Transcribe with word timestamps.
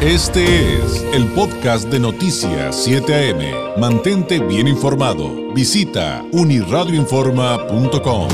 Este 0.00 0.76
es 0.76 1.02
el 1.12 1.26
podcast 1.32 1.90
de 1.90 1.98
Noticias 1.98 2.84
7 2.84 3.32
AM. 3.32 3.80
Mantente 3.80 4.38
bien 4.38 4.68
informado. 4.68 5.52
Visita 5.52 6.24
uniradioinforma.com. 6.30 8.28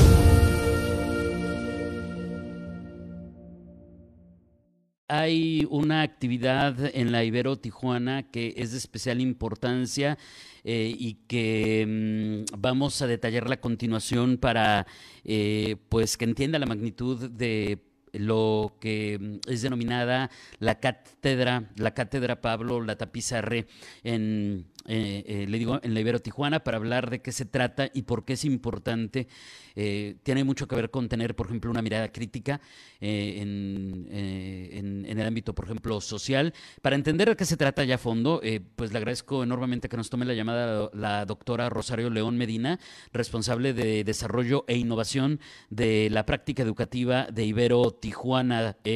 Hay 5.07 5.65
una 5.71 6.03
actividad 6.03 6.95
en 6.95 7.11
la 7.11 7.23
Ibero 7.23 7.57
Tijuana 7.57 8.29
que 8.29 8.53
es 8.57 8.73
de 8.73 8.77
especial 8.77 9.19
importancia 9.19 10.19
eh, 10.63 10.93
y 10.95 11.15
que 11.27 12.43
mm, 12.47 12.59
vamos 12.59 13.01
a 13.01 13.07
detallar 13.07 13.51
a 13.51 13.59
continuación 13.59 14.37
para 14.37 14.85
eh, 15.23 15.77
pues 15.89 16.15
que 16.15 16.25
entienda 16.25 16.59
la 16.59 16.67
magnitud 16.67 17.27
de 17.27 17.94
lo 18.19 18.77
que 18.79 19.17
mm, 19.19 19.51
es 19.51 19.61
denominada 19.61 20.29
la 20.59 20.79
cátedra, 20.79 21.69
la 21.75 21.93
cátedra 21.93 22.41
Pablo 22.41 22.81
La 22.81 22.97
Tapizarre 22.97 23.67
en, 24.03 24.65
eh, 24.87 25.23
eh, 25.25 25.45
le 25.47 25.57
digo, 25.57 25.79
en 25.81 25.93
la 25.95 25.99
Ibero 25.99 26.19
Tijuana 26.19 26.63
para 26.63 26.77
hablar 26.77 27.09
de 27.09 27.21
qué 27.21 27.31
se 27.31 27.45
trata 27.45 27.89
y 27.93 28.03
por 28.03 28.23
qué 28.23 28.33
es 28.33 28.45
importante. 28.45 29.27
Eh, 29.75 30.15
tiene 30.23 30.43
mucho 30.43 30.67
que 30.67 30.75
ver 30.75 30.89
con 30.89 31.09
tener, 31.09 31.35
por 31.35 31.47
ejemplo, 31.47 31.71
una 31.71 31.81
mirada 31.81 32.11
crítica 32.11 32.61
en, 33.01 34.07
en, 34.09 35.05
el 35.05 35.27
ámbito, 35.27 35.53
por 35.53 35.65
ejemplo, 35.65 35.99
social. 36.01 36.53
Para 36.81 36.95
entender 36.95 37.29
de 37.29 37.35
qué 37.35 37.45
se 37.45 37.57
trata 37.57 37.83
ya 37.83 37.95
a 37.95 37.97
fondo, 37.97 38.41
pues 38.75 38.93
le 38.93 38.97
agradezco 38.97 39.43
enormemente 39.43 39.89
que 39.89 39.97
nos 39.97 40.09
tome 40.09 40.25
la 40.25 40.33
llamada 40.33 40.89
la 40.93 41.25
doctora 41.25 41.69
Rosario 41.69 42.09
León 42.09 42.37
Medina, 42.37 42.79
responsable 43.11 43.73
de 43.73 44.03
desarrollo 44.03 44.63
e 44.67 44.77
innovación 44.77 45.39
de 45.69 46.09
la 46.09 46.25
práctica 46.25 46.63
educativa 46.63 47.27
de 47.31 47.45
Ibero 47.45 47.91
Tijuana. 47.91 48.04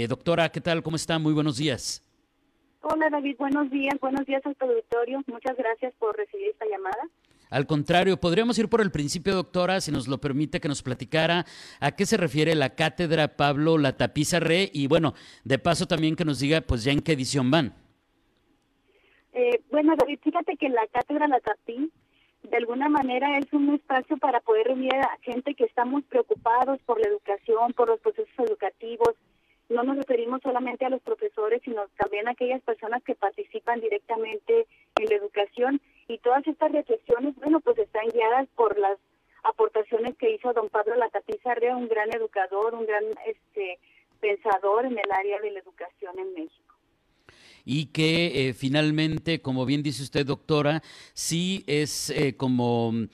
Doctora, 0.07 0.49
¿qué 0.49 0.61
tal? 0.61 0.83
¿Cómo 0.83 0.95
está? 0.95 1.19
Muy 1.19 1.33
buenos 1.33 1.57
días. 1.57 2.05
Hola 2.81 3.09
David, 3.09 3.35
buenos 3.37 3.69
días, 3.69 3.99
buenos 3.99 4.25
días 4.25 4.41
al 4.45 4.55
auditorio. 4.59 5.21
Muchas 5.27 5.57
gracias 5.57 5.93
por 5.99 6.15
recibir 6.15 6.49
esta 6.49 6.65
llamada. 6.65 7.09
Al 7.49 7.65
contrario, 7.65 8.17
podríamos 8.17 8.59
ir 8.59 8.69
por 8.69 8.79
el 8.79 8.91
principio, 8.91 9.33
doctora, 9.33 9.81
si 9.81 9.91
nos 9.91 10.07
lo 10.07 10.19
permite, 10.19 10.59
que 10.59 10.67
nos 10.67 10.83
platicara 10.83 11.45
a 11.79 11.91
qué 11.95 12.05
se 12.05 12.15
refiere 12.15 12.53
la 12.55 12.75
cátedra 12.75 13.35
Pablo 13.35 13.77
La 13.77 13.97
Tapiza 13.97 14.39
Re 14.39 14.69
y 14.71 14.87
bueno, 14.87 15.13
de 15.43 15.57
paso 15.57 15.87
también 15.87 16.15
que 16.15 16.25
nos 16.25 16.39
diga 16.39 16.61
pues 16.61 16.83
ya 16.83 16.91
en 16.91 17.01
qué 17.01 17.13
edición 17.13 17.49
van. 17.49 17.73
Eh, 19.33 19.61
bueno, 19.71 19.95
David, 19.97 20.19
fíjate 20.23 20.57
que 20.57 20.69
la 20.69 20.85
cátedra 20.87 21.27
La 21.27 21.39
de 22.49 22.57
alguna 22.57 22.89
manera 22.89 23.37
es 23.37 23.51
un 23.53 23.73
espacio 23.75 24.17
para 24.17 24.39
poder 24.39 24.67
reunir 24.67 24.95
a 24.95 25.17
gente 25.21 25.53
que 25.53 25.65
estamos 25.65 26.03
preocupados 26.05 26.79
por 26.81 26.99
la 26.99 27.07
educación, 27.07 27.73
por 27.73 27.89
los 27.89 27.99
procesos 27.99 28.33
educativos, 28.39 29.15
no 29.69 29.83
nos 29.83 29.97
referimos 29.97 30.41
solamente 30.41 30.85
a 30.85 30.89
los 30.89 31.01
profesores, 31.01 31.61
sino 31.63 31.87
también 31.97 32.27
a 32.27 32.31
aquellas 32.31 32.61
personas 32.63 33.03
que 33.03 33.13
participan 33.13 33.79
directamente 33.79 34.65
en 34.99 35.05
la 35.09 35.15
educación. 35.15 35.79
Y 36.07 36.17
todas 36.17 36.45
estas 36.47 36.71
reflexiones, 36.71 37.35
bueno, 37.35 37.59
pues 37.59 37.77
están 37.77 38.07
guiadas 38.07 38.47
por 38.55 38.79
las 38.79 38.97
aportaciones 39.43 40.17
que 40.17 40.31
hizo 40.31 40.53
don 40.53 40.69
Pablo 40.69 40.95
Latapizarre, 40.95 41.75
un 41.75 41.87
gran 41.87 42.11
educador, 42.15 42.73
un 42.73 42.87
gran 42.87 43.03
este 43.27 43.77
pensador 44.19 44.85
en 44.85 44.97
el 44.97 45.11
área 45.11 45.39
de 45.39 45.51
la 45.51 45.59
educación 45.59 46.17
en 46.17 46.33
México 46.33 46.68
y 47.71 47.85
que 47.85 48.49
eh, 48.49 48.53
finalmente, 48.55 49.43
como 49.43 49.63
bien 49.63 49.83
dice 49.83 50.01
usted, 50.01 50.25
doctora, 50.25 50.81
sí 51.13 51.63
es 51.67 52.09
eh, 52.09 52.35
como 52.35 52.89
un, 52.89 53.09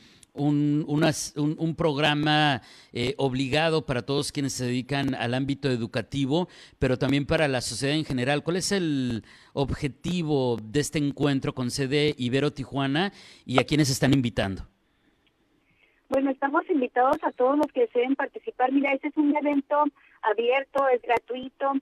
un, 0.86 1.76
programa 1.76 2.62
eh, 2.94 3.16
obligado 3.18 3.86
para 3.86 4.06
todos 4.06 4.32
quienes 4.32 4.54
se 4.54 4.64
dedican 4.64 5.14
al 5.14 5.34
ámbito 5.34 5.70
educativo, 5.70 6.48
pero 6.80 6.98
también 6.98 7.26
para 7.26 7.50
la 7.50 7.60
sociedad 7.60 7.98
en 7.98 8.06
general. 8.06 8.44
¿Cuál 8.44 8.56
es 8.56 8.72
el 8.72 9.26
objetivo 9.52 10.58
de 10.64 10.80
este 10.80 11.00
encuentro 11.00 11.54
con 11.54 11.70
sede 11.70 12.16
Ibero 12.18 12.54
Tijuana 12.54 13.12
y 13.46 13.60
a 13.60 13.66
quienes 13.66 13.90
están 13.90 14.14
invitando? 14.14 14.66
Bueno, 16.08 16.32
estamos 16.32 16.64
invitados 16.70 17.18
a 17.24 17.32
todos 17.34 17.58
los 17.58 17.68
que 17.74 17.82
deseen 17.82 18.16
participar. 18.16 18.72
Mira, 18.72 18.94
este 18.94 19.10
es 19.10 19.18
un 19.18 19.36
evento 19.36 19.84
abierto, 20.22 20.88
es 20.88 21.02
gratuito 21.02 21.74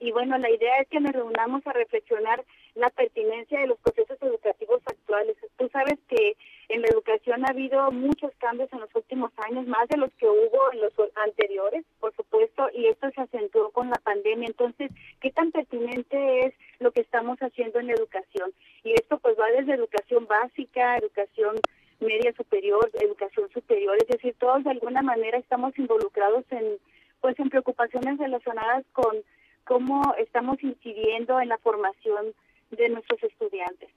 y 0.00 0.12
bueno, 0.12 0.36
la 0.38 0.50
idea 0.50 0.78
es 0.80 0.88
que 0.88 1.00
nos 1.00 1.12
reunamos 1.12 1.66
a 1.66 1.72
reflexionar 1.72 2.44
la 2.74 2.90
pertinencia 2.90 3.60
de 3.60 3.68
los 3.68 3.78
procesos 3.78 4.20
educativos 4.20 4.82
actuales. 4.86 5.36
Tú 5.56 5.68
sabes 5.72 5.98
que 6.08 6.36
en 6.68 6.82
la 6.82 6.88
educación 6.88 7.44
ha 7.44 7.50
habido 7.50 7.90
muchos 7.92 8.32
cambios 8.38 8.72
en 8.72 8.80
los 8.80 8.94
últimos 8.94 9.30
años, 9.36 9.66
más 9.66 9.88
de 9.88 9.98
los 9.98 10.12
que 10.14 10.26
hubo 10.26 10.72
en 10.72 10.80
los 10.80 10.92
anteriores, 11.24 11.84
por 12.00 12.14
supuesto, 12.16 12.68
y 12.74 12.86
esto 12.86 13.10
se 13.14 13.20
acentuó 13.20 13.70
con 13.70 13.88
la 13.88 14.00
pandemia. 14.02 14.48
Entonces, 14.48 14.90
¿qué 15.20 15.30
tan 15.30 15.52
pertinente 15.52 16.46
es 16.46 16.54
lo 16.80 16.90
que 16.90 17.02
estamos 17.02 17.38
haciendo 17.38 17.78
en 17.78 17.88
la 17.88 17.94
educación? 17.94 18.52
Y 18.82 18.92
esto 18.92 19.18
pues 19.18 19.38
va 19.38 19.46
desde 19.50 19.74
educación 19.74 20.26
básica, 20.26 20.96
educación 20.96 21.56
media 22.00 22.32
superior, 22.34 22.90
educación 22.94 23.48
superior, 23.50 23.96
es 23.96 24.08
decir, 24.08 24.34
todos 24.38 24.64
de 24.64 24.70
alguna 24.70 25.02
manera 25.02 25.38
estamos 25.38 25.78
involucrados 25.78 26.44
en 26.50 26.78
pues 27.20 27.38
en 27.40 27.48
preocupaciones 27.48 28.18
relacionadas 28.18 28.84
con 28.92 29.16
cómo 29.64 30.14
estamos 30.18 30.62
incidiendo 30.62 31.40
en 31.40 31.48
la 31.48 31.58
formación 31.58 32.34
de 32.70 32.88
nuestros 32.88 33.22
estudiantes 33.22 33.90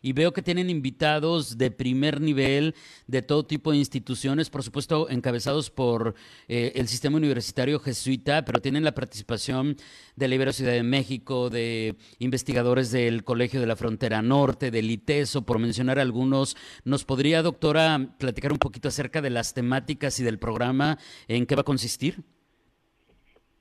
y 0.00 0.12
veo 0.12 0.32
que 0.32 0.42
tienen 0.42 0.70
invitados 0.70 1.56
de 1.58 1.70
primer 1.70 2.20
nivel 2.20 2.74
de 3.06 3.22
todo 3.22 3.46
tipo 3.46 3.70
de 3.70 3.78
instituciones, 3.78 4.50
por 4.50 4.62
supuesto 4.62 5.08
encabezados 5.08 5.70
por 5.70 6.14
eh, 6.48 6.72
el 6.74 6.88
sistema 6.88 7.16
universitario 7.16 7.78
jesuita, 7.78 8.44
pero 8.44 8.60
tienen 8.60 8.84
la 8.84 8.94
participación 8.94 9.76
de 10.16 10.28
la 10.28 10.34
Ibero 10.34 10.52
Ciudad 10.52 10.72
de 10.72 10.82
México, 10.82 11.50
de 11.50 11.96
investigadores 12.18 12.90
del 12.90 13.24
Colegio 13.24 13.60
de 13.60 13.66
la 13.66 13.76
Frontera 13.76 14.22
Norte, 14.22 14.70
del 14.70 14.90
ITESO, 14.90 15.42
por 15.42 15.58
mencionar 15.58 15.98
algunos. 15.98 16.56
¿Nos 16.84 17.04
podría, 17.04 17.42
doctora, 17.42 18.08
platicar 18.18 18.52
un 18.52 18.58
poquito 18.58 18.88
acerca 18.88 19.22
de 19.22 19.30
las 19.30 19.54
temáticas 19.54 20.18
y 20.20 20.24
del 20.24 20.38
programa 20.38 20.98
en 21.28 21.46
qué 21.46 21.54
va 21.54 21.60
a 21.60 21.64
consistir? 21.64 22.24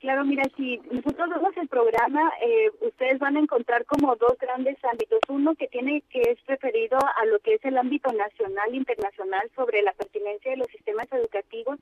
Claro, 0.01 0.25
mira, 0.25 0.43
si 0.57 0.79
nosotros 0.89 1.29
vemos 1.29 1.55
el 1.57 1.67
programa, 1.67 2.33
eh, 2.41 2.71
ustedes 2.81 3.19
van 3.19 3.37
a 3.37 3.39
encontrar 3.39 3.85
como 3.85 4.15
dos 4.15 4.35
grandes 4.39 4.83
ámbitos. 4.83 5.19
Uno 5.29 5.53
que 5.53 5.67
tiene 5.67 6.01
que 6.09 6.21
es 6.21 6.43
referido 6.47 6.97
a 6.97 7.25
lo 7.27 7.37
que 7.37 7.53
es 7.53 7.65
el 7.65 7.77
ámbito 7.77 8.11
nacional 8.11 8.73
internacional 8.73 9.47
sobre 9.55 9.83
la 9.83 9.93
pertinencia 9.93 10.49
de 10.49 10.57
los 10.57 10.67
sistemas 10.69 11.05
educativos 11.11 11.77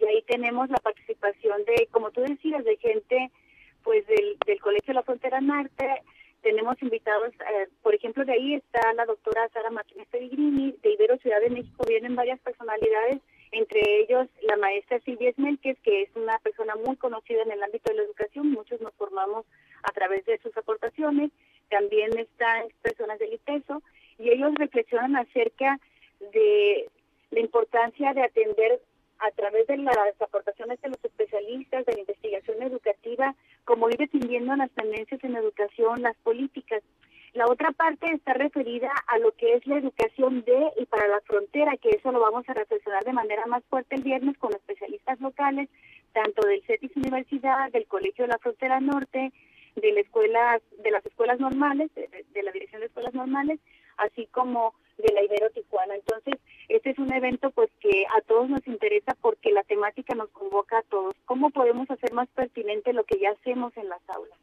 y 0.00 0.04
ahí 0.04 0.22
tenemos 0.22 0.70
la 0.70 0.76
participación 0.76 1.64
de, 1.64 1.88
como 1.90 2.12
tú 2.12 2.20
decías, 2.20 2.64
de 2.64 2.76
gente 2.76 3.32
pues 3.82 4.06
del, 4.06 4.38
del 4.46 4.60
Colegio 4.60 4.92
de 4.92 4.94
la 4.94 5.02
Frontera 5.02 5.40
Norte. 5.40 6.02
Tenemos 6.42 6.80
invitados, 6.80 7.34
eh, 7.34 7.68
por 7.82 7.92
ejemplo, 7.92 8.24
de 8.24 8.34
ahí 8.34 8.54
está 8.54 8.92
la 8.92 9.04
doctora 9.04 9.48
Sara 9.52 9.70
Martínez 9.70 10.06
Peregrini, 10.12 10.76
de 10.80 10.92
Ibero 10.92 11.16
Ciudad 11.18 11.40
de 11.40 11.50
México 11.50 11.84
vienen 11.88 12.14
varias 12.14 12.38
personalidades 12.38 13.18
entre 13.54 13.80
ellos 14.00 14.28
la 14.42 14.56
maestra 14.56 15.00
Silvia 15.00 15.32
Smelkes, 15.32 15.78
que 15.82 16.02
es 16.02 16.10
una 16.16 16.38
persona 16.40 16.74
muy 16.76 16.96
conocida 16.96 17.42
en 17.42 17.52
el 17.52 17.62
ámbito 17.62 17.90
de 17.90 17.98
la 17.98 18.02
educación, 18.02 18.50
muchos 18.50 18.80
nos 18.80 18.92
formamos 18.94 19.46
a 19.82 19.92
través 19.92 20.24
de 20.26 20.38
sus 20.38 20.56
aportaciones, 20.56 21.30
también 21.70 22.18
están 22.18 22.66
personas 22.82 23.18
del 23.18 23.34
IPESO, 23.34 23.82
y 24.18 24.30
ellos 24.30 24.54
reflexionan 24.56 25.16
acerca 25.16 25.78
de 26.32 26.88
la 27.30 27.40
importancia 27.40 28.12
de 28.12 28.22
atender 28.22 28.80
a 29.18 29.30
través 29.30 29.66
de 29.66 29.76
las 29.78 30.20
aportaciones 30.20 30.80
de 30.80 30.88
los 30.88 31.04
especialistas 31.04 31.86
de 31.86 31.92
la 31.92 32.00
investigación 32.00 32.62
educativa, 32.62 33.34
como 33.64 33.88
ir 33.88 33.96
definiendo 33.96 34.54
las 34.56 34.70
tendencias 34.72 35.22
en 35.22 35.36
educación, 35.36 36.02
las 36.02 36.16
políticas. 36.18 36.82
La 37.34 37.46
otra 37.46 37.72
parte 37.72 38.06
está 38.12 38.32
referida 38.32 38.92
a 39.08 39.18
lo 39.18 39.32
que 39.32 39.54
es 39.54 39.66
la 39.66 39.78
educación 39.78 40.44
de 40.44 40.70
y 40.78 40.86
para 40.86 41.08
la 41.08 41.20
frontera, 41.22 41.76
que 41.78 41.90
eso 41.90 42.12
lo 42.12 42.20
vamos 42.20 42.48
a 42.48 42.54
reflexionar 42.54 43.02
de 43.02 43.12
manera 43.12 43.44
más 43.46 43.64
fuerte 43.64 43.96
el 43.96 44.04
viernes 44.04 44.38
con 44.38 44.52
especialistas 44.54 45.20
locales, 45.20 45.68
tanto 46.12 46.46
del 46.46 46.62
CETIS 46.62 46.96
Universidad, 46.96 47.72
del 47.72 47.86
Colegio 47.86 48.24
de 48.24 48.28
la 48.28 48.38
Frontera 48.38 48.78
Norte, 48.78 49.32
de 49.74 49.92
la 49.92 50.00
escuela, 50.00 50.60
de 50.78 50.90
las 50.92 51.04
escuelas 51.04 51.40
normales, 51.40 51.90
de, 51.96 52.42
la 52.44 52.52
Dirección 52.52 52.80
de 52.80 52.86
Escuelas 52.86 53.14
Normales, 53.14 53.58
así 53.96 54.26
como 54.26 54.72
de 54.98 55.12
la 55.12 55.24
Ibero 55.24 55.50
Tijuana. 55.50 55.96
Entonces, 55.96 56.34
este 56.68 56.90
es 56.90 56.98
un 57.00 57.12
evento 57.12 57.50
pues 57.50 57.68
que 57.80 58.06
a 58.16 58.20
todos 58.20 58.48
nos 58.48 58.64
interesa 58.68 59.16
porque 59.20 59.50
la 59.50 59.64
temática 59.64 60.14
nos 60.14 60.30
convoca 60.30 60.78
a 60.78 60.82
todos. 60.82 61.16
¿Cómo 61.24 61.50
podemos 61.50 61.90
hacer 61.90 62.12
más 62.12 62.28
pertinente 62.28 62.92
lo 62.92 63.02
que 63.02 63.18
ya 63.18 63.32
hacemos 63.32 63.76
en 63.76 63.88
las 63.88 64.08
aulas? 64.08 64.38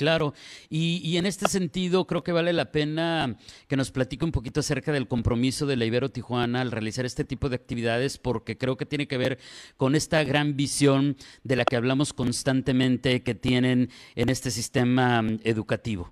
Claro, 0.00 0.32
y, 0.70 1.18
en 1.18 1.26
este 1.26 1.46
sentido 1.46 2.06
creo 2.06 2.24
que 2.24 2.32
vale 2.32 2.54
la 2.54 2.72
pena 2.72 3.36
que 3.68 3.76
nos 3.76 3.90
platique 3.90 4.24
un 4.24 4.32
poquito 4.32 4.60
acerca 4.60 4.92
del 4.92 5.06
compromiso 5.06 5.66
de 5.66 5.76
la 5.76 5.84
Ibero 5.84 6.08
Tijuana 6.08 6.62
al 6.62 6.70
realizar 6.70 7.04
este 7.04 7.22
tipo 7.22 7.50
de 7.50 7.56
actividades, 7.56 8.16
porque 8.16 8.56
creo 8.56 8.78
que 8.78 8.86
tiene 8.86 9.06
que 9.06 9.18
ver 9.18 9.38
con 9.76 9.94
esta 9.94 10.24
gran 10.24 10.56
visión 10.56 11.16
de 11.44 11.56
la 11.56 11.66
que 11.66 11.76
hablamos 11.76 12.14
constantemente 12.14 13.22
que 13.22 13.34
tienen 13.34 13.90
en 14.14 14.30
este 14.30 14.50
sistema 14.50 15.20
mm, 15.20 15.40
educativo. 15.44 16.10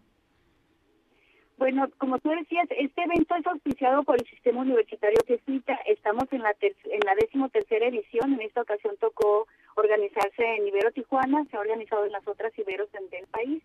Bueno, 1.57 1.89
como 1.97 2.19
tú 2.19 2.29
decías, 2.29 2.69
este 2.71 3.03
evento 3.03 3.37
es 3.37 3.47
auspiciado 3.47 4.03
por 4.05 4.21
el 4.21 4.27
Sistema 4.29 4.61
Universitario 4.61 5.19
Jesuita. 5.27 5.75
Estamos 5.87 6.25
en 6.31 6.43
la, 6.43 6.55
en 6.61 7.01
la 7.07 7.15
décimo 7.19 7.49
tercera 7.49 7.87
edición. 7.87 8.35
En 8.35 8.43
esta 8.43 8.61
ocasión 8.61 8.97
tocó 9.01 9.47
organizarse 9.75 10.45
en 10.45 10.67
Ibero 10.67 10.93
Tijuana, 10.93 11.45
se 11.51 11.57
ha 11.57 11.61
organizado 11.61 12.05
en 12.05 12.13
las 12.13 12.27
otras 12.29 12.57
Iberos 12.59 12.89
del 12.93 13.27
país. 13.29 13.63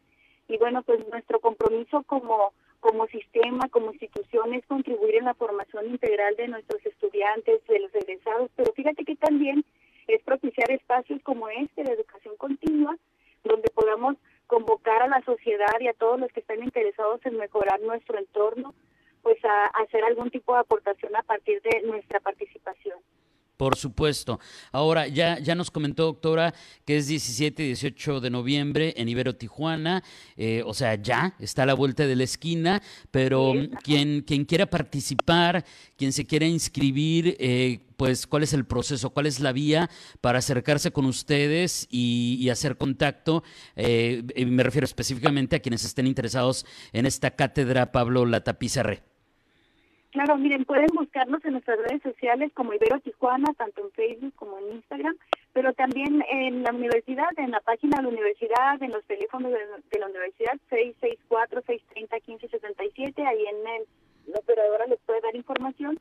Y 0.47 0.57
bueno, 0.57 0.83
pues 0.83 1.07
nuestro 1.07 1.39
compromiso 1.39 2.03
como, 2.03 2.53
como 2.79 3.07
sistema, 3.07 3.69
como 3.69 3.91
institución 3.91 4.53
es 4.53 4.65
contribuir 4.65 5.15
en 5.15 5.25
la 5.25 5.33
formación 5.33 5.87
integral 5.87 6.35
de 6.35 6.47
nuestros 6.49 6.85
estudiantes, 6.85 7.65
de 7.67 7.79
los 7.79 7.95
egresados, 7.95 8.51
pero 8.55 8.73
fíjate 8.73 9.05
que 9.05 9.15
también 9.15 9.63
es 10.07 10.21
propiciar 10.23 10.69
espacios 10.71 11.21
como 11.23 11.47
este 11.49 11.83
de 11.83 11.93
educación 11.93 12.35
continua, 12.37 12.97
donde 13.43 13.69
podamos 13.69 14.17
convocar 14.47 15.01
a 15.01 15.07
la 15.07 15.21
sociedad 15.23 15.79
y 15.79 15.87
a 15.87 15.93
todos 15.93 16.19
los 16.19 16.31
que 16.31 16.41
están 16.41 16.61
interesados 16.63 17.25
en 17.25 17.37
mejorar 17.37 17.81
nuestro 17.81 18.17
entorno, 18.19 18.73
pues 19.21 19.43
a, 19.45 19.65
hacer 19.81 20.03
algún 20.03 20.29
tipo 20.29 20.53
de 20.53 20.59
aportación 20.59 21.15
a 21.15 21.23
partir 21.23 21.61
de 21.61 21.81
nuestra 21.83 22.19
participación. 22.19 22.99
Por 23.57 23.75
supuesto. 23.75 24.39
Ahora, 24.71 25.07
ya, 25.07 25.38
ya 25.39 25.53
nos 25.53 25.69
comentó, 25.69 26.03
doctora, 26.03 26.53
que 26.85 26.97
es 26.97 27.07
17 27.07 27.63
y 27.63 27.67
18 27.67 28.19
de 28.19 28.29
noviembre 28.31 28.94
en 28.97 29.07
Ibero 29.09 29.35
Tijuana. 29.35 30.03
Eh, 30.38 30.63
o 30.65 30.73
sea, 30.73 30.95
ya 30.95 31.35
está 31.39 31.63
a 31.63 31.65
la 31.67 31.75
vuelta 31.75 32.07
de 32.07 32.15
la 32.15 32.23
esquina, 32.23 32.81
pero 33.11 33.53
quien, 33.83 34.21
quien 34.21 34.45
quiera 34.45 34.65
participar, 34.65 35.63
quien 35.95 36.13
se 36.13 36.25
quiera 36.25 36.47
inscribir, 36.47 37.38
eh, 37.39 37.85
pues, 37.95 38.25
¿cuál 38.25 38.41
es 38.41 38.53
el 38.53 38.65
proceso? 38.65 39.11
¿Cuál 39.11 39.27
es 39.27 39.39
la 39.39 39.51
vía 39.51 39.89
para 40.19 40.39
acercarse 40.39 40.91
con 40.91 41.05
ustedes 41.05 41.88
y, 41.91 42.50
hacer 42.50 42.75
contacto? 42.77 43.44
Eh, 43.75 44.23
me 44.47 44.63
refiero 44.63 44.85
específicamente 44.85 45.55
a 45.55 45.59
quienes 45.59 45.85
estén 45.85 46.07
interesados 46.07 46.65
en 46.91 47.05
esta 47.05 47.31
cátedra 47.31 47.91
Pablo 47.91 48.25
Latapizarre. 48.25 49.12
Claro, 50.13 50.38
miren, 50.38 50.63
pueden 50.63 50.88
buscarnos 50.94 51.44
en 51.44 51.51
nuestras 51.54 51.80
redes 51.80 52.04
sociales 52.04 52.51
como 52.54 52.71
Ibero 52.71 53.00
Tijuana, 53.00 53.51
tanto 53.57 53.81
en 53.81 53.89
Facebook 53.94 54.36
como 54.36 54.60
en 54.60 54.74
Instagram, 54.74 55.18
pero 55.54 55.74
también 55.74 56.24
en 56.30 56.62
la 56.62 56.71
universidad, 56.71 57.30
en 57.38 57.50
la 57.50 57.62
página 57.62 57.98
de 57.98 58.04
la 58.04 58.10
universidad, 58.10 58.80
en 58.83 58.92
los 58.92 59.04
teléfonos 59.06 59.51
de, 59.51 59.57
la 60.00 60.06
universidad, 60.06 60.54
664-630-1577, 60.69 63.25
ahí 63.25 63.44
en 63.48 63.68
el, 63.68 63.88
la 64.27 64.39
les 64.86 65.00
puede 65.00 65.21
dar 65.21 65.36
información, 65.36 66.00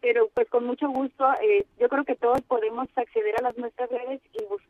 pero 0.00 0.30
pues 0.32 0.48
con 0.48 0.64
mucho 0.64 0.88
gusto, 0.88 1.30
eh, 1.42 1.66
yo 1.78 1.90
creo 1.90 2.06
que 2.06 2.16
todos 2.16 2.40
podemos 2.48 2.88
acceder 2.96 3.34
a 3.38 3.42
las 3.42 3.58
nuestras 3.58 3.90
redes 3.90 4.22
y 4.32 4.42
buscar. 4.44 4.61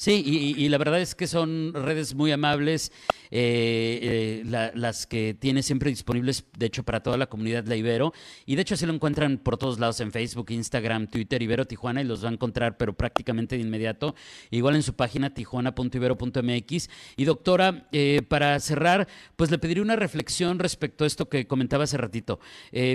Sí, 0.00 0.54
y, 0.56 0.66
la 0.70 0.78
verdad 0.78 0.98
es 0.98 1.14
que 1.14 1.26
son 1.26 1.74
redes 1.74 2.14
muy 2.14 2.32
amables, 2.32 2.90
eh, 3.30 4.40
eh, 4.42 4.70
las 4.74 5.06
que 5.06 5.34
tiene 5.38 5.62
siempre 5.62 5.90
disponibles, 5.90 6.46
de 6.56 6.64
hecho, 6.64 6.84
para 6.84 7.02
toda 7.02 7.18
la 7.18 7.26
comunidad 7.26 7.66
la 7.66 7.76
Ibero. 7.76 8.14
Y 8.46 8.56
de 8.56 8.62
hecho, 8.62 8.76
así 8.76 8.86
lo 8.86 8.94
encuentran 8.94 9.36
por 9.36 9.58
todos 9.58 9.78
lados 9.78 10.00
en 10.00 10.10
Facebook, 10.10 10.52
Instagram, 10.52 11.06
Twitter, 11.08 11.42
Ibero 11.42 11.66
Tijuana, 11.66 12.00
y 12.00 12.04
los 12.04 12.24
va 12.24 12.30
a 12.30 12.32
encontrar, 12.32 12.78
pero 12.78 12.94
prácticamente 12.94 13.56
de 13.56 13.62
inmediato. 13.62 14.14
Igual 14.50 14.76
en 14.76 14.82
su 14.82 14.94
página 14.94 15.34
tijuana.ibero.mx. 15.34 16.88
Y 17.18 17.24
doctora, 17.26 17.86
eh, 17.92 18.22
para 18.26 18.58
cerrar, 18.58 19.06
pues 19.36 19.50
le 19.50 19.58
pediría 19.58 19.82
una 19.82 19.96
reflexión 19.96 20.60
respecto 20.60 21.04
a 21.04 21.08
esto 21.08 21.28
que 21.28 21.46
comentaba 21.46 21.84
hace 21.84 21.98
ratito. 21.98 22.40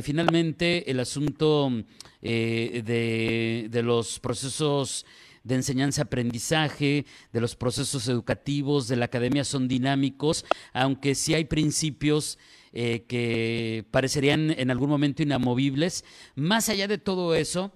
finalmente, 0.02 0.90
el 0.90 1.00
asunto 1.00 1.72
de, 2.20 3.68
de 3.70 3.84
los 3.84 4.20
procesos 4.20 5.06
de 5.46 5.56
enseñanza-aprendizaje, 5.56 7.06
de 7.32 7.42
los 7.42 7.56
procesos 7.56 8.10
educativos, 8.10 8.88
de 8.88 8.98
la 8.98 9.06
academia 9.06 9.46
son 9.46 9.68
dinámicos, 9.68 10.46
aunque 10.74 11.16
sí 11.16 11.34
hay 11.34 11.46
principios 11.46 12.38
eh, 12.74 13.06
que 13.08 13.86
parecerían 13.92 14.52
en 14.52 14.72
algún 14.72 14.90
momento 14.90 15.24
inamovibles. 15.24 16.04
Más 16.36 16.68
allá 16.68 16.88
de 16.88 16.98
todo 16.98 17.36
eso, 17.36 17.72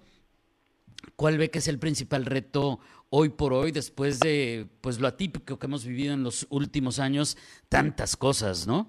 ¿cuál 1.16 1.38
ve 1.38 1.52
que 1.52 1.60
es 1.60 1.68
el 1.68 1.80
principal 1.80 2.26
reto 2.26 2.80
hoy 3.12 3.30
por 3.30 3.54
hoy, 3.54 3.72
después 3.72 4.20
de 4.20 4.68
pues 4.82 5.00
lo 5.00 5.08
atípico 5.08 5.58
que 5.58 5.66
hemos 5.66 5.86
vivido 5.86 6.14
en 6.14 6.24
los 6.24 6.48
últimos 6.50 7.00
años, 7.00 7.38
tantas 7.70 8.18
cosas, 8.18 8.68
¿no? 8.68 8.88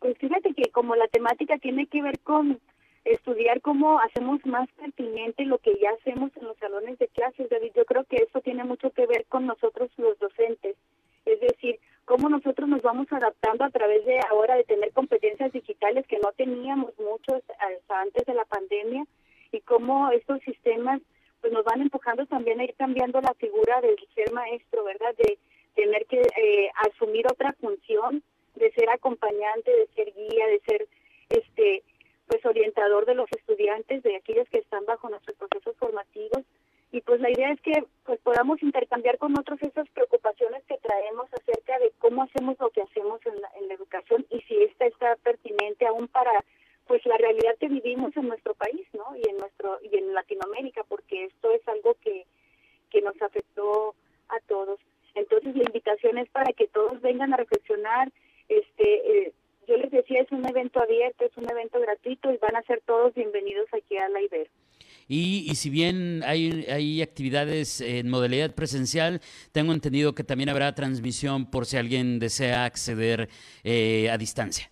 Pues 0.00 0.16
fíjate 0.18 0.54
que 0.54 0.70
como 0.70 0.94
la 0.94 1.08
temática 1.08 1.58
tiene 1.58 1.86
que 1.86 2.02
ver 2.02 2.18
con 2.20 2.60
estudiar 3.06 3.60
cómo 3.60 4.00
hacemos 4.00 4.44
más 4.46 4.68
pertinente 4.72 5.44
lo 5.44 5.58
que 5.58 5.74
ya 5.80 5.90
hacemos 5.90 6.30
en 6.36 6.44
los 6.44 6.56
salones 6.58 6.98
de 6.98 7.08
clases, 7.08 7.48
David. 7.48 7.72
Yo 7.74 7.84
creo 7.84 8.04
que 8.04 8.16
eso 8.16 8.40
tiene 8.40 8.64
mucho 8.64 8.90
que 8.90 9.06
ver 9.06 9.24
con 9.26 9.46
nosotros 9.46 9.90
los 9.96 10.18
docentes, 10.18 10.76
es 11.24 11.40
decir, 11.40 11.78
cómo 12.04 12.28
nosotros 12.28 12.68
nos 12.68 12.82
vamos 12.82 13.06
adaptando 13.10 13.64
a 13.64 13.70
través 13.70 14.04
de 14.04 14.18
ahora 14.30 14.56
de 14.56 14.64
tener 14.64 14.92
competencias 14.92 15.52
digitales 15.52 16.06
que 16.06 16.18
no 16.18 16.32
teníamos 16.32 16.92
muchos 16.98 17.42
antes 17.88 18.26
de 18.26 18.34
la 18.34 18.44
pandemia 18.44 19.04
y 19.52 19.60
cómo 19.60 20.10
estos 20.10 20.40
sistemas 20.42 21.00
pues 21.40 21.52
nos 21.52 21.64
van 21.64 21.82
empujando 21.82 22.26
también 22.26 22.60
a 22.60 22.64
ir 22.64 22.74
cambiando 22.74 23.20
la 23.20 23.34
figura 23.34 23.80
del 23.80 23.96
ser 24.14 24.32
maestro, 24.32 24.84
¿verdad? 24.84 25.14
De 25.16 25.38
tener 25.74 26.06
que 26.06 26.20
eh, 26.20 26.70
asumir 26.90 27.26
otra 27.30 27.52
función, 27.60 28.22
de 28.54 28.72
ser 28.72 28.88
acompañante, 28.90 29.70
de 29.70 29.86
ser 29.94 30.12
guía, 30.14 30.46
de 30.46 30.60
ser 30.66 30.88
este 31.28 31.82
pues 32.26 32.44
orientador 32.44 33.06
de 33.06 33.14
los 33.14 33.30
estudiantes, 33.32 34.02
de 34.02 34.16
aquellos 34.16 34.48
que 34.48 34.58
están 34.58 34.84
bajo 34.84 35.08
nuestros 35.08 35.36
procesos 35.36 35.76
formativos. 35.76 36.42
Y 36.92 37.00
pues 37.00 37.20
la 37.20 37.30
idea 37.30 37.50
es 37.52 37.60
que 37.60 37.84
pues 38.04 38.20
podamos 38.20 38.62
intercambiar 38.62 39.18
con 39.18 39.38
otros 39.38 39.60
esas 39.62 39.88
preocupaciones 39.90 40.62
que 40.64 40.78
traemos 40.78 41.26
acerca 41.32 41.78
de 41.78 41.92
cómo 41.98 42.22
hacemos 42.22 42.56
lo 42.58 42.70
que 42.70 42.82
hacemos 42.82 43.20
en 43.26 43.40
la, 43.40 43.48
en 43.60 43.68
la 43.68 43.74
educación 43.74 44.24
y 44.30 44.40
si 44.42 44.62
esta 44.62 44.86
está 44.86 45.16
pertinente 45.16 45.86
aún 45.86 46.08
para 46.08 46.44
pues 46.86 47.04
la 47.04 47.16
realidad 47.16 47.56
que 47.58 47.68
vivimos 47.68 48.16
en 48.16 48.28
nuestro 48.28 48.54
país, 48.54 48.86
¿no? 48.92 49.16
Y 49.16 49.28
en 49.28 49.38
nuestro 49.38 49.78
y 49.82 49.96
en 49.96 50.14
Latinoamérica, 50.14 50.84
porque 50.84 51.24
esto 51.24 51.50
es 51.50 51.66
algo 51.66 51.96
que 52.00 52.24
que 52.90 53.02
nos 53.02 53.20
afectó 53.20 53.94
a 54.28 54.40
todos. 54.48 54.78
Entonces 55.14 55.56
la 55.56 55.64
invitación 55.64 56.18
es 56.18 56.28
para 56.30 56.52
que 56.52 56.68
todos 56.68 57.00
vengan 57.00 57.32
a 57.32 57.36
reflexionar, 57.36 58.12
este, 58.48 59.26
eh, 59.26 59.32
yo 59.76 59.82
les 59.82 59.90
decía, 59.90 60.22
es 60.22 60.32
un 60.32 60.46
evento 60.46 60.80
abierto, 60.80 61.24
es 61.24 61.36
un 61.36 61.50
evento 61.50 61.80
gratuito 61.80 62.32
y 62.32 62.38
van 62.38 62.56
a 62.56 62.62
ser 62.62 62.80
todos 62.86 63.14
bienvenidos 63.14 63.66
aquí 63.72 63.96
a 63.96 64.08
la 64.08 64.20
Ibero. 64.22 64.50
Y, 65.08 65.46
y, 65.48 65.54
si 65.54 65.70
bien 65.70 66.22
hay, 66.24 66.66
hay 66.68 67.02
actividades 67.02 67.80
en 67.80 68.10
modalidad 68.10 68.54
presencial, 68.54 69.20
tengo 69.52 69.72
entendido 69.72 70.14
que 70.14 70.24
también 70.24 70.48
habrá 70.48 70.74
transmisión 70.74 71.48
por 71.48 71.64
si 71.66 71.76
alguien 71.76 72.18
desea 72.18 72.64
acceder 72.64 73.28
eh, 73.62 74.10
a 74.10 74.18
distancia. 74.18 74.68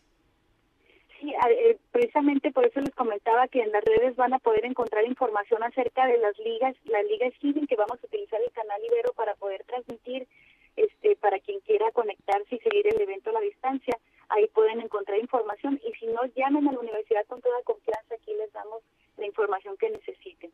Sí, 1.20 1.32
eh, 1.32 1.78
precisamente 1.92 2.50
por 2.50 2.66
eso 2.66 2.80
les 2.80 2.94
comentaba 2.94 3.46
que 3.46 3.62
en 3.62 3.70
las 3.70 3.84
redes 3.84 4.16
van 4.16 4.32
a 4.32 4.40
poder 4.40 4.64
encontrar 4.64 5.04
información 5.04 5.62
acerca 5.62 6.06
de 6.06 6.18
las 6.18 6.36
ligas, 6.38 6.74
la 6.86 7.02
liga 7.04 7.30
Steven, 7.36 7.66
que 7.68 7.76
vamos 7.76 7.98
a 8.02 8.06
utilizar 8.06 8.40
el 8.44 8.50
canal 8.50 8.80
Ibero 8.84 9.12
para 9.12 9.34
poder 9.34 9.62
transmitir 9.64 10.26
este 10.76 11.14
para 11.16 11.38
quien 11.38 11.60
quiera 11.60 11.92
conectarse 11.92 12.56
y 12.56 12.58
seguir 12.58 12.88
el 12.88 13.00
evento 13.00 13.30
a 13.30 13.34
la 13.34 13.40
distancia 13.40 13.96
ahí 14.28 14.46
pueden 14.48 14.80
encontrar 14.80 15.18
información 15.18 15.80
y 15.86 15.92
si 15.98 16.06
no, 16.06 16.20
llamen 16.36 16.68
a 16.68 16.72
la 16.72 16.80
universidad 16.80 17.24
con 17.26 17.40
toda 17.40 17.62
confianza, 17.64 18.14
aquí 18.14 18.32
les 18.38 18.52
damos 18.52 18.82
la 19.16 19.26
información 19.26 19.76
que 19.76 19.90
necesiten. 19.90 20.50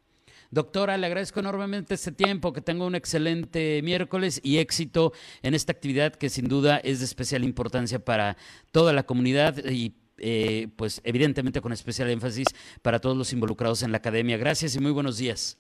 Doctora, 0.51 0.97
le 0.97 1.07
agradezco 1.07 1.41
enormemente 1.41 1.95
este 1.95 2.13
tiempo, 2.13 2.53
que 2.53 2.61
tenga 2.61 2.85
un 2.85 2.95
excelente 2.95 3.81
miércoles 3.83 4.41
y 4.43 4.59
éxito 4.59 5.13
en 5.43 5.55
esta 5.55 5.73
actividad 5.73 6.15
que 6.15 6.29
sin 6.29 6.49
duda 6.49 6.79
es 6.79 6.99
de 6.99 7.05
especial 7.05 7.45
importancia 7.45 8.05
para 8.05 8.37
toda 8.73 8.93
la 8.93 9.05
comunidad 9.05 9.57
y 9.65 9.95
eh, 10.19 10.69
pues 10.77 11.01
evidentemente 11.05 11.61
con 11.61 11.73
especial 11.73 12.11
énfasis 12.11 12.47
para 12.83 12.99
todos 12.99 13.17
los 13.17 13.33
involucrados 13.33 13.83
en 13.83 13.93
la 13.93 13.99
academia. 13.99 14.37
Gracias 14.37 14.77
y 14.77 14.81
muy 14.81 14.93
buenos 14.93 15.19
días. 15.19 15.59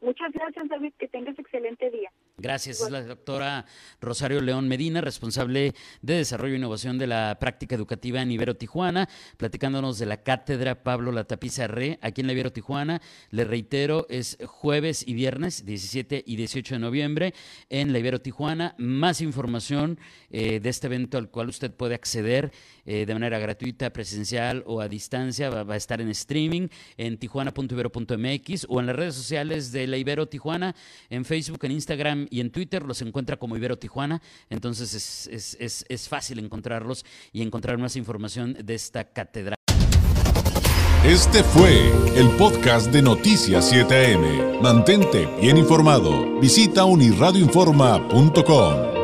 Muchas 0.00 0.32
gracias, 0.32 0.68
David. 0.68 0.92
Que 0.98 1.08
tengas 1.08 1.38
excelente 1.38 1.90
día. 1.90 2.12
Gracias. 2.38 2.82
Es 2.82 2.90
la 2.90 3.02
doctora 3.02 3.64
Rosario 3.98 4.42
León 4.42 4.68
Medina, 4.68 5.00
responsable 5.00 5.72
de 6.02 6.14
Desarrollo 6.16 6.52
e 6.52 6.58
Innovación 6.58 6.98
de 6.98 7.06
la 7.06 7.38
Práctica 7.40 7.74
Educativa 7.74 8.20
en 8.20 8.30
Ibero 8.30 8.54
Tijuana, 8.54 9.08
platicándonos 9.38 9.98
de 9.98 10.04
la 10.04 10.22
cátedra 10.22 10.82
Pablo 10.82 11.12
La 11.12 11.24
Tapiza 11.24 11.66
Re 11.66 11.98
aquí 12.02 12.20
en 12.20 12.26
la 12.26 12.34
Ibero 12.34 12.52
Tijuana. 12.52 13.00
Le 13.30 13.44
reitero, 13.44 14.06
es 14.10 14.36
jueves 14.44 15.02
y 15.08 15.14
viernes, 15.14 15.64
17 15.64 16.24
y 16.26 16.36
18 16.36 16.74
de 16.74 16.78
noviembre, 16.78 17.34
en 17.70 17.94
la 17.94 18.00
Ibero 18.00 18.20
Tijuana. 18.20 18.74
Más 18.76 19.22
información 19.22 19.98
eh, 20.28 20.60
de 20.60 20.68
este 20.68 20.88
evento 20.88 21.16
al 21.16 21.30
cual 21.30 21.48
usted 21.48 21.72
puede 21.72 21.94
acceder 21.94 22.52
eh, 22.84 23.06
de 23.06 23.14
manera 23.14 23.38
gratuita, 23.38 23.94
presencial 23.94 24.62
o 24.66 24.82
a 24.82 24.88
distancia. 24.88 25.48
Va, 25.48 25.62
va 25.62 25.72
a 25.72 25.78
estar 25.78 26.02
en 26.02 26.10
streaming 26.10 26.68
en 26.98 27.16
tijuana.ibero.mx 27.16 28.66
o 28.68 28.80
en 28.80 28.86
las 28.86 28.96
redes 28.96 29.14
sociales 29.14 29.72
de 29.72 29.86
la 29.86 29.96
Ibero 29.96 30.28
Tijuana, 30.28 30.76
en 31.08 31.24
Facebook, 31.24 31.64
en 31.64 31.72
Instagram 31.72 32.25
y 32.30 32.40
en 32.40 32.50
Twitter 32.50 32.82
los 32.82 33.02
encuentra 33.02 33.36
como 33.36 33.56
Ibero 33.56 33.78
Tijuana, 33.78 34.20
entonces 34.50 34.94
es, 34.94 35.28
es, 35.60 35.84
es, 35.88 36.08
fácil 36.08 36.38
encontrarlos 36.38 37.04
y 37.32 37.42
encontrar 37.42 37.78
más 37.78 37.96
información 37.96 38.56
de 38.64 38.74
esta 38.74 39.04
catedral. 39.04 39.56
Este 41.04 41.42
fue 41.44 41.92
el 42.16 42.28
podcast 42.36 42.92
de 42.92 43.02
Noticias 43.02 43.72
7am. 43.72 44.60
Mantente 44.60 45.28
bien 45.40 45.56
informado. 45.56 46.40
Visita 46.40 46.84
unirradioinforma.com. 46.84 48.95